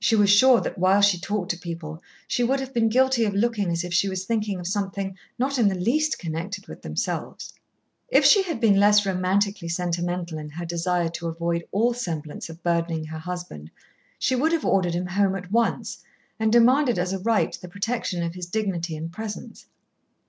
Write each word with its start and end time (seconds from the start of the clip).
She 0.00 0.16
was 0.16 0.28
sure 0.28 0.60
that 0.60 0.76
while 0.76 1.00
she 1.00 1.20
talked 1.20 1.52
to 1.52 1.56
people 1.56 2.02
she 2.26 2.42
would 2.42 2.58
have 2.58 2.74
been 2.74 2.88
guilty 2.88 3.24
of 3.24 3.32
looking 3.32 3.70
as 3.70 3.84
if 3.84 3.94
she 3.94 4.08
was 4.08 4.24
thinking 4.24 4.58
of 4.58 4.66
something 4.66 5.16
not 5.38 5.56
in 5.56 5.68
the 5.68 5.76
least 5.76 6.18
connected 6.18 6.66
with 6.66 6.82
themselves. 6.82 7.54
If 8.08 8.24
she 8.24 8.42
had 8.42 8.58
been 8.58 8.80
less 8.80 9.06
romantically 9.06 9.68
sentimental 9.68 10.36
in 10.36 10.48
her 10.50 10.66
desire 10.66 11.10
to 11.10 11.28
avoid 11.28 11.64
all 11.70 11.94
semblance 11.94 12.48
of 12.48 12.60
burdening 12.64 13.04
her 13.04 13.20
husband 13.20 13.70
she 14.18 14.34
would 14.34 14.50
have 14.50 14.64
ordered 14.64 14.94
him 14.94 15.06
home 15.06 15.36
at 15.36 15.52
once, 15.52 16.02
and 16.40 16.50
demanded 16.52 16.98
as 16.98 17.12
a 17.12 17.20
right 17.20 17.52
the 17.60 17.68
protection 17.68 18.20
of 18.24 18.34
his 18.34 18.46
dignity 18.46 18.96
and 18.96 19.12
presence. 19.12 19.66